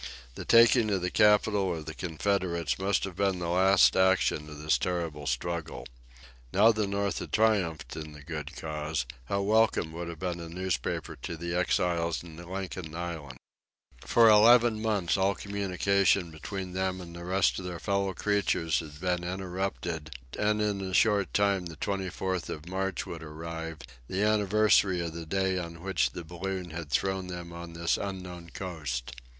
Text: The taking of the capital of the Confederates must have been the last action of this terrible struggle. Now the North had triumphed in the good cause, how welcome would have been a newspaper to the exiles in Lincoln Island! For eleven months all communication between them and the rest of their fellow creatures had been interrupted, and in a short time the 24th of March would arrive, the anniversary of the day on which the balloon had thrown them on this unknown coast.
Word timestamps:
The 0.33 0.45
taking 0.45 0.89
of 0.89 1.01
the 1.03 1.11
capital 1.11 1.75
of 1.77 1.85
the 1.85 1.93
Confederates 1.93 2.79
must 2.79 3.03
have 3.03 3.15
been 3.15 3.37
the 3.37 3.49
last 3.49 3.95
action 3.95 4.49
of 4.49 4.57
this 4.57 4.79
terrible 4.79 5.27
struggle. 5.27 5.85
Now 6.51 6.71
the 6.71 6.87
North 6.87 7.19
had 7.19 7.31
triumphed 7.31 7.95
in 7.95 8.13
the 8.13 8.23
good 8.23 8.55
cause, 8.55 9.05
how 9.25 9.43
welcome 9.43 9.91
would 9.91 10.07
have 10.07 10.17
been 10.17 10.39
a 10.39 10.49
newspaper 10.49 11.15
to 11.17 11.37
the 11.37 11.53
exiles 11.53 12.23
in 12.23 12.37
Lincoln 12.37 12.95
Island! 12.95 13.37
For 14.03 14.27
eleven 14.27 14.81
months 14.81 15.17
all 15.17 15.35
communication 15.35 16.31
between 16.31 16.73
them 16.73 16.99
and 16.99 17.15
the 17.15 17.23
rest 17.23 17.59
of 17.59 17.65
their 17.65 17.79
fellow 17.79 18.15
creatures 18.15 18.79
had 18.79 18.99
been 18.99 19.23
interrupted, 19.23 20.09
and 20.39 20.63
in 20.63 20.81
a 20.81 20.95
short 20.95 21.31
time 21.31 21.67
the 21.67 21.77
24th 21.77 22.49
of 22.49 22.67
March 22.67 23.05
would 23.05 23.21
arrive, 23.21 23.77
the 24.07 24.23
anniversary 24.23 24.99
of 24.99 25.13
the 25.13 25.27
day 25.27 25.59
on 25.59 25.83
which 25.83 26.09
the 26.09 26.23
balloon 26.23 26.71
had 26.71 26.89
thrown 26.89 27.27
them 27.27 27.53
on 27.53 27.73
this 27.73 27.97
unknown 28.01 28.49
coast. 28.49 29.11